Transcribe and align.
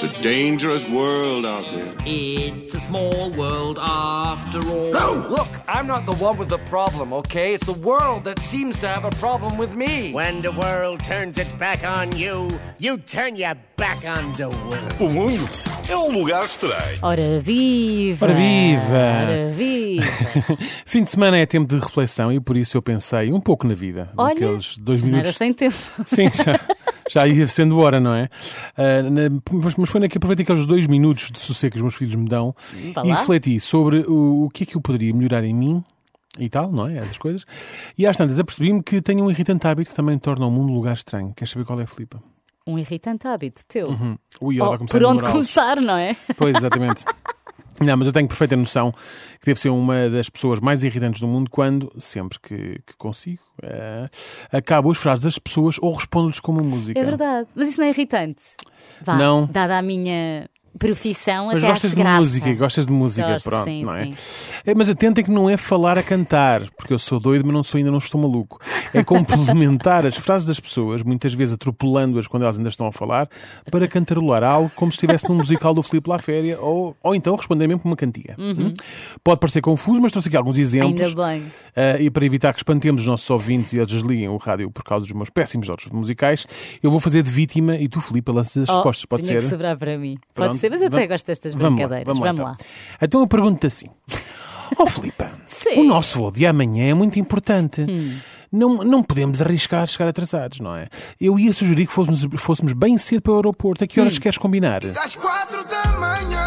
It's 0.00 0.16
a 0.16 0.22
dangerous 0.22 0.84
world 0.86 1.44
out 1.44 1.64
there. 1.74 1.92
It's 2.06 2.72
a 2.72 2.78
small 2.78 3.30
world 3.32 3.80
after 3.80 4.60
all. 4.68 4.92
No! 4.92 5.26
Look, 5.28 5.48
I'm 5.66 5.88
not 5.88 6.06
the 6.06 6.14
one 6.24 6.38
with 6.38 6.48
the 6.50 6.58
problem, 6.70 7.12
okay? 7.14 7.52
It's 7.54 7.66
the 7.66 7.72
world 7.72 8.22
that 8.22 8.38
seems 8.38 8.78
to 8.82 8.86
have 8.86 9.04
a 9.04 9.10
problem 9.18 9.58
with 9.58 9.72
me. 9.74 10.12
When 10.12 10.40
the 10.42 10.52
world 10.52 11.02
turns 11.02 11.36
its 11.36 11.50
back 11.54 11.82
on 11.82 12.16
you, 12.16 12.60
you 12.78 12.98
turn 12.98 13.34
your 13.34 13.56
back 13.76 14.04
on 14.06 14.32
the 14.34 14.50
world. 14.50 14.94
O 15.00 15.10
mundo 15.10 15.44
é 15.88 15.96
um 15.96 16.12
lugar 16.12 16.44
estranho. 16.44 16.98
Ora 17.02 17.40
viva! 17.40 18.26
Ora 18.26 18.34
viva! 18.34 19.24
Ora 19.24 19.50
viva! 19.56 20.06
Fim 20.86 21.02
de 21.02 21.10
semana 21.10 21.38
é 21.38 21.44
tempo 21.44 21.66
de 21.66 21.74
reflexão 21.84 22.30
e 22.30 22.38
por 22.38 22.56
isso 22.56 22.76
eu 22.76 22.82
pensei 22.82 23.32
um 23.32 23.40
pouco 23.40 23.66
na 23.66 23.74
vida. 23.74 24.10
Olha, 24.16 24.34
Naqueles 24.34 24.78
dois 24.78 25.02
não 25.02 25.08
era 25.08 25.16
minutos. 25.18 25.36
sem 25.36 25.52
tempo. 25.52 25.74
Sim, 26.04 26.30
já, 26.44 26.60
já 27.08 27.26
ia 27.26 27.46
sendo 27.46 27.78
hora, 27.78 27.98
não 28.00 28.14
é? 28.14 28.28
Ah, 28.76 29.02
na- 29.02 29.40
mas 29.52 29.74
mas 29.76 29.88
foi 29.90 30.00
naquele 30.00 30.18
aproveitei 30.18 30.44
aqueles 30.44 30.66
dois 30.66 30.86
minutos 30.86 31.30
de 31.30 31.38
sossego 31.40 31.72
que 31.72 31.78
os 31.78 31.82
meus 31.82 31.94
filhos 31.94 32.14
me 32.14 32.28
dão 32.28 32.54
Vá 32.94 33.04
e 33.04 33.08
lá. 33.08 33.20
refleti 33.20 33.58
sobre 33.60 34.00
o, 34.00 34.44
o 34.46 34.50
que 34.50 34.62
é 34.64 34.66
que 34.66 34.76
eu 34.76 34.80
poderia 34.80 35.12
melhorar 35.14 35.44
em 35.44 35.54
mim 35.54 35.84
e 36.38 36.48
tal, 36.48 36.70
não 36.70 36.86
é? 36.86 36.98
Essas 36.98 37.18
coisas. 37.18 37.44
E 37.96 38.06
às 38.06 38.16
tantas 38.16 38.38
apercebi-me 38.38 38.82
que 38.82 39.00
tenho 39.02 39.24
um 39.24 39.30
irritante 39.30 39.66
hábito 39.66 39.90
que 39.90 39.96
também 39.96 40.18
torna 40.18 40.46
o 40.46 40.50
mundo 40.50 40.70
um 40.70 40.74
lugar 40.74 40.94
estranho. 40.94 41.32
Queres 41.36 41.50
saber 41.52 41.64
qual 41.64 41.80
é, 41.80 41.86
Filipa? 41.86 42.22
Um 42.66 42.78
irritante 42.78 43.26
hábito 43.26 43.62
teu. 43.66 43.88
Ui, 44.42 44.56
ela 44.58 44.66
Oh, 44.66 44.68
vai 44.70 44.78
começar 44.78 44.98
por 44.98 45.06
onde 45.06 45.22
começar, 45.24 45.80
não 45.80 45.96
é? 45.96 46.14
Pois, 46.36 46.56
exatamente. 46.56 47.04
Não, 47.80 47.96
mas 47.96 48.06
eu 48.06 48.12
tenho 48.12 48.26
perfeita 48.26 48.56
noção 48.56 48.92
que 49.40 49.46
devo 49.46 49.58
ser 49.58 49.68
uma 49.68 50.08
das 50.08 50.28
pessoas 50.28 50.60
mais 50.60 50.82
irritantes 50.82 51.20
do 51.20 51.26
mundo 51.28 51.50
quando, 51.50 51.92
sempre 51.98 52.38
que, 52.40 52.80
que 52.86 52.96
consigo, 52.96 53.42
eh, 53.62 54.08
acabo 54.52 54.90
as 54.90 54.98
frases 54.98 55.24
das 55.24 55.38
pessoas 55.38 55.76
ou 55.80 55.92
respondo-lhes 55.92 56.40
com 56.40 56.52
uma 56.52 56.62
música. 56.62 56.98
É 56.98 57.04
verdade. 57.04 57.48
Mas 57.54 57.70
isso 57.70 57.80
não 57.80 57.86
é 57.86 57.90
irritante. 57.90 58.42
Vá, 59.02 59.16
Não. 59.16 59.46
Dada 59.46 59.78
a 59.78 59.82
minha 59.82 60.48
profissão, 60.78 61.46
Mas 61.46 61.56
até 61.56 61.68
gostas 61.68 61.90
de 61.90 61.96
graça. 61.96 62.16
música, 62.18 62.54
gostas 62.54 62.86
de 62.86 62.92
música, 62.92 63.28
Gosto, 63.28 63.44
pronto, 63.50 63.64
sim, 63.64 63.82
não 63.82 63.94
é? 63.94 64.06
sim. 64.06 64.52
É, 64.64 64.74
Mas 64.74 64.88
atentem 64.88 65.24
que 65.24 65.30
não 65.30 65.50
é 65.50 65.56
falar 65.56 65.98
a 65.98 66.02
cantar, 66.02 66.62
porque 66.76 66.92
eu 66.94 66.98
sou 66.98 67.18
doido, 67.20 67.44
mas 67.44 67.54
não 67.54 67.62
sou, 67.62 67.78
ainda 67.78 67.90
não 67.90 67.98
estou 67.98 68.20
maluco. 68.20 68.60
É 68.94 69.02
complementar 69.04 70.06
as 70.06 70.16
frases 70.16 70.46
das 70.48 70.60
pessoas, 70.60 71.02
muitas 71.02 71.34
vezes 71.34 71.54
atropelando-as 71.54 72.26
quando 72.26 72.44
elas 72.44 72.56
ainda 72.56 72.68
estão 72.70 72.86
a 72.86 72.92
falar, 72.92 73.28
para 73.70 73.86
cantarolar 73.88 74.42
algo 74.44 74.70
como 74.74 74.90
se 74.92 74.96
estivesse 74.96 75.28
num 75.28 75.34
musical 75.36 75.74
do 75.74 75.82
Filipe 75.82 76.08
La 76.08 76.18
Féria, 76.18 76.60
ou, 76.60 76.96
ou 77.02 77.14
então 77.14 77.34
responder 77.36 77.66
mesmo 77.66 77.80
com 77.80 77.88
uma 77.88 77.96
cantiga. 77.96 78.34
Hum? 78.38 78.72
Pode 79.22 79.40
parecer 79.40 79.60
confuso, 79.60 80.00
mas 80.00 80.12
trouxe 80.12 80.28
aqui 80.28 80.36
alguns 80.36 80.58
exemplos. 80.58 81.12
Uhum. 81.12 81.22
Ainda 81.22 81.26
bem. 81.26 81.40
Uh, 81.42 82.02
e 82.02 82.10
para 82.10 82.24
evitar 82.24 82.52
que 82.52 82.60
espantemos 82.60 83.02
os 83.02 83.08
nossos 83.08 83.28
ouvintes 83.30 83.72
e 83.72 83.78
eles 83.78 83.88
desliguem 83.90 84.28
o 84.28 84.36
rádio 84.36 84.70
por 84.70 84.84
causa 84.84 85.04
dos 85.04 85.14
meus 85.14 85.30
péssimos 85.30 85.66
dotes 85.66 85.90
musicais, 85.90 86.46
eu 86.82 86.90
vou 86.90 87.00
fazer 87.00 87.22
de 87.22 87.30
vítima 87.30 87.76
e 87.76 87.88
tu, 87.88 88.00
Filipe, 88.00 88.30
lanças 88.32 88.62
as 88.62 88.68
Oh, 88.68 88.76
respostas. 88.76 89.04
Pode 89.06 89.26
ser? 89.26 89.42
que 89.42 89.48
sobrar 89.48 89.76
para 89.76 89.96
mim. 89.98 90.18
Pronto. 90.34 90.48
Pode 90.48 90.58
ser, 90.58 90.67
mas 90.70 90.80
eu 90.80 90.88
até 90.88 91.06
gosto 91.06 91.26
destas 91.26 91.54
Vamos 91.54 91.80
lá, 91.80 91.86
brincadeiras. 91.88 92.06
vamos 92.18 92.22
lá. 92.22 92.32
Vamos 92.32 92.60
então. 92.60 92.66
Então 93.02 93.20
eu 93.20 93.26
pergunto-te 93.26 93.66
assim: 93.66 93.86
Ó 94.78 94.86
Filipa, 94.86 95.32
Sim. 95.46 95.80
o 95.80 95.84
nosso 95.84 96.18
voo 96.18 96.30
de 96.30 96.46
amanhã 96.46 96.90
é 96.90 96.94
muito 96.94 97.18
importante. 97.18 97.82
Hum. 97.82 98.18
Não, 98.50 98.82
não 98.82 99.02
podemos 99.02 99.42
arriscar 99.42 99.86
chegar 99.86 100.08
atrasados, 100.08 100.58
não 100.60 100.74
é? 100.74 100.88
Eu 101.20 101.38
ia 101.38 101.52
sugerir 101.52 101.86
que 101.86 101.92
fôssemos, 101.92 102.26
fôssemos 102.38 102.72
bem 102.72 102.96
cedo 102.96 103.20
para 103.20 103.32
o 103.34 103.36
aeroporto. 103.36 103.84
A 103.84 103.86
que 103.86 104.00
Hum. 104.00 104.04
horas 104.04 104.18
queres 104.18 104.38
combinar? 104.38 104.80
Às 104.98 105.14
quatro 105.14 105.62
da 105.64 105.84
manhã. 105.98 106.37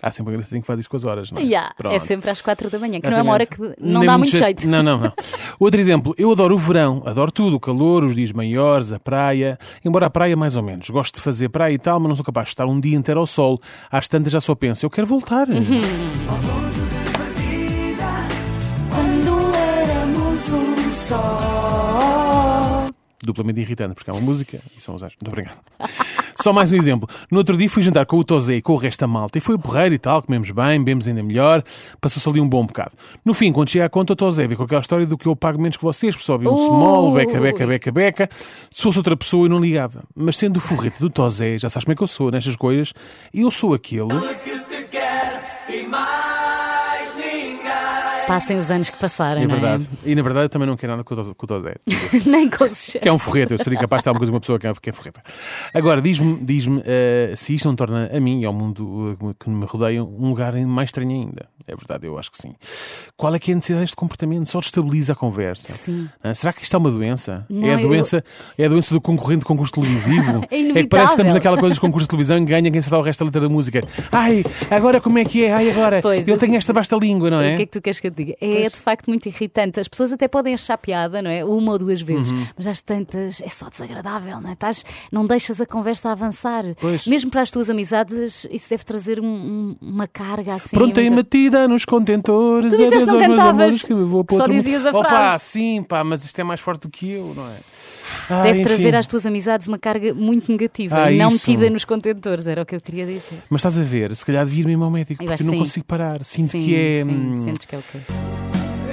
Há 0.00 0.12
sempre 0.12 0.32
alguém 0.32 0.44
que 0.44 0.50
tem 0.50 0.60
que 0.60 0.66
fazer 0.66 0.80
isso 0.80 0.88
com 0.88 0.96
as 0.96 1.04
horas, 1.04 1.32
não 1.32 1.40
é? 1.40 1.44
Yeah, 1.44 1.74
é 1.86 1.98
sempre 1.98 2.30
às 2.30 2.40
quatro 2.40 2.70
da 2.70 2.78
manhã, 2.78 3.00
que 3.00 3.10
não 3.10 3.18
é 3.18 3.22
uma 3.22 3.32
hora 3.32 3.44
que 3.44 3.60
não 3.80 4.00
Nem 4.00 4.06
dá 4.06 4.16
muito 4.16 4.36
jeito. 4.36 4.68
Não, 4.68 4.80
não, 4.80 4.96
não. 4.96 5.12
Outro 5.58 5.80
exemplo, 5.80 6.14
eu 6.16 6.30
adoro 6.30 6.54
o 6.54 6.58
verão, 6.58 7.02
adoro 7.04 7.32
tudo, 7.32 7.56
o 7.56 7.60
calor, 7.60 8.04
os 8.04 8.14
dias 8.14 8.30
maiores, 8.30 8.92
a 8.92 9.00
praia. 9.00 9.58
Embora 9.84 10.06
a 10.06 10.10
praia, 10.10 10.36
mais 10.36 10.54
ou 10.54 10.62
menos. 10.62 10.88
Gosto 10.88 11.16
de 11.16 11.20
fazer 11.20 11.48
praia 11.48 11.74
e 11.74 11.78
tal, 11.78 11.98
mas 11.98 12.10
não 12.10 12.16
sou 12.16 12.24
capaz 12.24 12.46
de 12.46 12.50
estar 12.52 12.66
um 12.66 12.78
dia 12.78 12.96
inteiro 12.96 13.18
ao 13.18 13.26
sol. 13.26 13.60
Às 13.90 14.06
tantas 14.06 14.32
já 14.32 14.40
só 14.40 14.54
penso, 14.54 14.86
eu 14.86 14.90
quero 14.90 15.06
voltar. 15.06 15.48
Uhum. 15.48 15.82
Quando 18.88 19.56
éramos 19.56 20.52
um 20.52 20.92
só. 20.92 22.88
Duplamente 23.20 23.60
irritante, 23.60 23.94
porque 23.94 24.10
é 24.10 24.12
uma 24.12 24.22
música 24.22 24.60
e 24.76 24.80
são 24.80 24.94
os 24.94 25.02
anjos. 25.02 25.16
Muito 25.20 25.28
obrigado. 25.28 25.58
Só 26.40 26.52
mais 26.52 26.72
um 26.72 26.76
exemplo. 26.76 27.08
No 27.30 27.38
outro 27.38 27.56
dia 27.56 27.68
fui 27.68 27.82
jantar 27.82 28.06
com 28.06 28.16
o 28.16 28.22
Tozé 28.22 28.54
e 28.54 28.62
com 28.62 28.74
o 28.74 28.76
resto 28.76 29.00
da 29.00 29.08
malta 29.08 29.38
e 29.38 29.40
foi 29.40 29.56
o 29.56 29.58
porreiro 29.58 29.92
e 29.92 29.98
tal, 29.98 30.22
comemos 30.22 30.48
bem, 30.52 30.78
bebemos 30.78 31.08
ainda 31.08 31.20
melhor, 31.20 31.64
passou-se 32.00 32.28
ali 32.28 32.40
um 32.40 32.48
bom 32.48 32.64
bocado. 32.64 32.92
No 33.24 33.34
fim, 33.34 33.52
quando 33.52 33.70
chega 33.70 33.86
a 33.86 33.88
conta, 33.88 34.12
o 34.12 34.16
Tozé 34.16 34.46
veio 34.46 34.56
com 34.56 34.62
aquela 34.62 34.80
história 34.80 35.04
do 35.04 35.18
que 35.18 35.26
eu 35.26 35.34
pago 35.34 35.60
menos 35.60 35.76
que 35.76 35.82
vocês, 35.82 36.14
porque 36.14 36.24
só 36.24 36.34
havia 36.34 36.48
um 36.48 36.54
Ui. 36.54 36.64
small, 36.64 37.12
beca, 37.12 37.40
beca, 37.40 37.66
beca, 37.66 37.90
beca. 37.90 38.30
Se 38.70 38.82
fosse 38.82 38.98
outra 38.98 39.16
pessoa, 39.16 39.46
eu 39.46 39.50
não 39.50 39.58
ligava. 39.58 40.04
Mas 40.14 40.36
sendo 40.36 40.58
o 40.58 40.60
forrete 40.60 41.00
do 41.00 41.10
Tozé, 41.10 41.58
já 41.58 41.68
sabes 41.68 41.84
como 41.84 41.94
é 41.94 41.96
que 41.96 42.02
eu 42.04 42.06
sou 42.06 42.30
nestas 42.30 42.54
coisas, 42.54 42.94
eu 43.34 43.50
sou 43.50 43.74
aquele. 43.74 44.06
Passem 48.28 48.56
os 48.56 48.70
anos 48.70 48.90
que 48.90 48.98
passaram, 48.98 49.40
É 49.40 49.46
não 49.46 49.50
verdade. 49.50 49.88
E 50.04 50.14
na 50.14 50.22
verdade 50.22 50.44
eu 50.44 50.48
também 50.48 50.68
não 50.68 50.76
quero 50.76 50.92
nada 50.92 51.02
com 51.02 51.14
o 51.14 51.34
com 51.34 51.44
o 51.44 51.46
Tozé. 51.46 51.76
Nem 52.26 52.48
com 52.48 52.68
sucesso. 52.68 53.00
Que 53.00 53.08
é 53.08 53.12
um 53.12 53.18
forreta, 53.18 53.54
eu 53.54 53.58
seria 53.58 53.78
capaz 53.78 54.00
de 54.00 54.04
ter 54.04 54.10
alguma 54.10 54.20
coisa 54.20 54.30
com 54.30 54.36
uma 54.36 54.40
pessoa 54.40 54.58
que 54.58 54.66
é, 54.66 54.90
é 54.90 54.92
forreta. 54.92 55.22
Agora, 55.72 56.00
diz-me 56.02 56.38
diz 56.44 56.66
se 57.36 57.54
isto 57.54 57.66
não 57.66 57.74
torna 57.74 58.10
a 58.14 58.20
mim 58.20 58.40
e 58.40 58.44
ao 58.44 58.52
mundo 58.52 59.16
uh, 59.20 59.34
que 59.34 59.48
me 59.48 59.64
rodeia 59.64 60.04
um 60.04 60.28
lugar 60.28 60.54
mais 60.66 60.88
estranho 60.88 61.10
ainda. 61.10 61.48
É 61.68 61.76
verdade, 61.76 62.06
eu 62.06 62.18
acho 62.18 62.30
que 62.30 62.38
sim. 62.38 62.54
Qual 63.16 63.34
é 63.34 63.38
que 63.38 63.50
é 63.50 63.52
a 63.52 63.56
necessidade 63.56 63.84
deste 63.84 63.96
comportamento? 63.96 64.46
Só 64.48 64.58
destabiliza 64.60 65.12
a 65.12 65.16
conversa. 65.16 65.74
Sim. 65.74 66.08
Ah, 66.22 66.32
será 66.34 66.52
que 66.52 66.62
isto 66.62 66.74
é 66.74 66.78
uma 66.78 66.90
doença? 66.90 67.44
Não, 67.48 67.68
é, 67.68 67.74
a 67.74 67.80
eu- 67.80 67.88
doença 67.88 68.24
é 68.56 68.64
a 68.64 68.68
doença 68.68 68.94
do 68.94 69.00
concorrente 69.00 69.40
de 69.40 69.44
concurso 69.46 69.72
televisivo? 69.72 70.42
É 70.50 70.82
que 70.82 70.88
parece 70.88 71.08
que 71.08 71.12
estamos 71.14 71.34
naquela 71.34 71.56
coisa 71.56 71.70
dos 71.70 71.78
concursos 71.78 72.04
de 72.06 72.10
televisão 72.10 72.38
e 72.38 72.44
ganha 72.44 72.70
quem 72.70 72.78
acertar 72.78 72.98
o 73.00 73.02
resto 73.02 73.20
da 73.20 73.24
letra 73.26 73.40
da 73.42 73.48
música. 73.48 73.80
Ai, 74.12 74.42
agora 74.70 75.00
como 75.00 75.18
é 75.18 75.24
que 75.24 75.44
é? 75.44 75.52
Ai, 75.52 75.70
agora 75.70 76.00
Pois, 76.02 76.26
eu 76.26 76.34
eu- 76.34 76.38
tenho 76.38 76.56
esta 76.56 76.72
basta 76.72 76.96
língua, 76.96 77.30
não 77.30 77.38
O 77.38 77.42
é? 77.42 77.56
que 77.56 77.62
é 77.62 77.66
que 77.66 77.72
tu 77.72 77.82
queres 77.82 78.00
que 78.00 78.06
eu 78.06 78.10
te 78.10 78.16
diga? 78.24 78.36
É 78.40 78.62
de 78.68 78.76
facto 78.76 79.08
muito 79.08 79.26
irritante. 79.26 79.80
As 79.80 79.88
pessoas 79.88 80.12
até 80.12 80.26
podem 80.28 80.54
achar 80.54 80.76
piada, 80.78 81.20
não 81.22 81.30
é? 81.30 81.44
Uma 81.44 81.72
ou 81.72 81.78
duas 81.78 82.00
vezes, 82.00 82.30
Uhum. 82.30 82.46
mas 82.56 82.66
às 82.66 82.80
tantas 82.82 83.40
é 83.42 83.48
só 83.48 83.68
desagradável, 83.68 84.40
não 84.40 84.50
é? 84.50 84.52
Estás, 84.54 84.84
não 85.12 85.26
deixas 85.26 85.60
a 85.60 85.66
conversa 85.66 86.10
avançar. 86.10 86.64
Pois. 86.80 87.06
Mesmo 87.06 87.30
para 87.30 87.42
as 87.42 87.50
tuas 87.50 87.68
amizades, 87.70 88.46
isso 88.50 88.70
deve 88.70 88.84
trazer 88.84 89.20
um- 89.20 89.26
um- 89.26 89.76
uma 89.80 90.06
carga 90.06 90.54
assim. 90.54 90.76
Pronta 90.76 91.00
e 91.00 91.04
muita- 91.04 91.16
metida 91.16 91.57
nos 91.66 91.84
contentores. 91.84 92.72
Tu 92.72 92.76
disseste 92.76 93.06
não 93.06 93.14
aos 93.14 93.26
meus 93.26 93.36
cantavas, 93.38 93.60
amores, 93.60 93.82
que 93.82 93.92
eu 93.92 94.06
vou 94.06 94.24
só 94.30 94.46
dizias 94.46 94.86
a 94.86 94.90
Opa, 94.90 95.08
frase. 95.08 95.44
sim, 95.44 95.82
pá, 95.82 96.04
mas 96.04 96.24
isto 96.24 96.38
é 96.38 96.44
mais 96.44 96.60
forte 96.60 96.82
do 96.82 96.90
que 96.90 97.10
eu, 97.12 97.32
não 97.34 97.44
é? 97.48 97.56
Ah, 98.30 98.42
Deve 98.42 98.60
enfim. 98.60 98.62
trazer 98.62 98.94
às 98.96 99.06
tuas 99.06 99.26
amizades 99.26 99.66
uma 99.66 99.78
carga 99.78 100.14
muito 100.14 100.50
negativa 100.50 100.96
Ah, 101.04 101.12
e 101.12 101.18
não 101.18 101.28
isso. 101.28 101.50
metida 101.50 101.68
nos 101.70 101.84
contentores, 101.84 102.46
era 102.46 102.62
o 102.62 102.66
que 102.66 102.74
eu 102.76 102.80
queria 102.80 103.04
dizer. 103.04 103.38
Mas 103.50 103.60
estás 103.60 103.78
a 103.78 103.82
ver, 103.82 104.14
se 104.14 104.24
calhar 104.24 104.44
devia 104.44 104.62
ir 104.62 104.66
mesmo 104.66 104.84
ao 104.84 104.90
médico, 104.90 105.22
Eu 105.22 105.26
porque 105.28 105.42
eu 105.42 105.46
não 105.46 105.52
sim. 105.54 105.58
consigo 105.58 105.86
parar. 105.86 106.24
Sinto 106.24 106.52
sim, 106.52 106.60
que 106.60 106.74
é. 106.76 107.04
sim, 107.04 107.10
hum, 107.10 107.34
sentes 107.44 107.66
que 107.66 107.74
é 107.74 107.78
o 107.78 107.82
quê? 107.90 107.98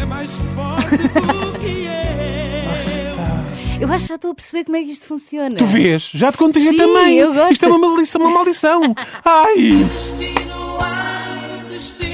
É 0.00 0.04
mais 0.04 0.30
forte 0.30 0.96
do 0.96 1.58
que 1.60 1.86
é. 1.86 2.64
está. 2.80 3.44
Eu 3.80 3.92
acho 3.92 4.04
que 4.04 4.08
já 4.08 4.14
estou 4.16 4.30
a 4.30 4.34
perceber 4.34 4.64
como 4.64 4.76
é 4.76 4.82
que 4.84 4.90
isto 4.90 5.06
funciona. 5.06 5.56
Tu 5.56 5.64
vês? 5.66 6.10
Já 6.14 6.32
te 6.32 6.38
contei 6.38 6.62
Sim, 6.62 6.76
também. 6.76 7.16
eu 7.18 7.32
gosto. 7.32 7.52
Isto 7.52 7.64
é 7.66 7.68
uma 7.68 7.78
maldição, 7.78 8.20
uma 8.20 8.30
maldição. 8.30 8.80
Ai! 9.24 9.54
Destino, 9.84 10.78
ai, 10.80 11.62
destino. 11.70 12.13